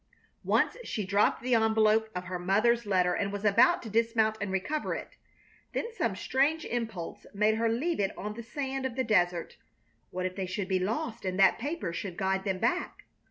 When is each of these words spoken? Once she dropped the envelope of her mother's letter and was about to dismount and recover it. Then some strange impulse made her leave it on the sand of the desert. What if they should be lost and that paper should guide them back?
Once 0.43 0.77
she 0.83 1.05
dropped 1.05 1.43
the 1.43 1.53
envelope 1.53 2.09
of 2.15 2.23
her 2.23 2.39
mother's 2.39 2.87
letter 2.87 3.13
and 3.13 3.31
was 3.31 3.45
about 3.45 3.83
to 3.83 3.87
dismount 3.91 4.35
and 4.41 4.51
recover 4.51 4.95
it. 4.95 5.15
Then 5.73 5.93
some 5.93 6.15
strange 6.15 6.65
impulse 6.65 7.27
made 7.35 7.53
her 7.57 7.69
leave 7.69 7.99
it 7.99 8.17
on 8.17 8.33
the 8.33 8.41
sand 8.41 8.87
of 8.87 8.95
the 8.95 9.03
desert. 9.03 9.57
What 10.09 10.25
if 10.25 10.35
they 10.35 10.47
should 10.47 10.67
be 10.69 10.79
lost 10.79 11.23
and 11.23 11.37
that 11.39 11.59
paper 11.59 11.93
should 11.93 12.17
guide 12.17 12.45
them 12.45 12.57
back? 12.57 13.03